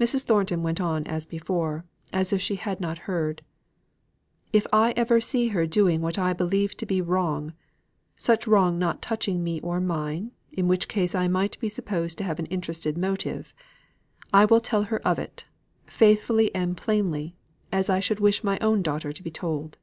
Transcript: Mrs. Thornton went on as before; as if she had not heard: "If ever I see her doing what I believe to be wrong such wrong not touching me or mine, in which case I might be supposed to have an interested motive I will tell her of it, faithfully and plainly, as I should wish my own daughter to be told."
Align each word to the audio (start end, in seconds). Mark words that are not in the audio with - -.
Mrs. 0.00 0.24
Thornton 0.24 0.64
went 0.64 0.80
on 0.80 1.06
as 1.06 1.24
before; 1.24 1.84
as 2.12 2.32
if 2.32 2.40
she 2.42 2.56
had 2.56 2.80
not 2.80 2.98
heard: 3.06 3.42
"If 4.52 4.66
ever 4.72 5.14
I 5.14 5.18
see 5.20 5.48
her 5.54 5.68
doing 5.68 6.00
what 6.00 6.18
I 6.18 6.32
believe 6.32 6.76
to 6.78 6.84
be 6.84 7.00
wrong 7.00 7.52
such 8.16 8.48
wrong 8.48 8.76
not 8.76 9.00
touching 9.00 9.44
me 9.44 9.60
or 9.60 9.78
mine, 9.78 10.32
in 10.50 10.66
which 10.66 10.88
case 10.88 11.14
I 11.14 11.28
might 11.28 11.60
be 11.60 11.68
supposed 11.68 12.18
to 12.18 12.24
have 12.24 12.40
an 12.40 12.46
interested 12.46 12.98
motive 12.98 13.54
I 14.32 14.46
will 14.46 14.60
tell 14.60 14.82
her 14.82 14.98
of 15.06 15.20
it, 15.20 15.44
faithfully 15.86 16.52
and 16.52 16.76
plainly, 16.76 17.36
as 17.70 17.88
I 17.88 18.00
should 18.00 18.18
wish 18.18 18.42
my 18.42 18.58
own 18.58 18.82
daughter 18.82 19.12
to 19.12 19.22
be 19.22 19.30
told." 19.30 19.78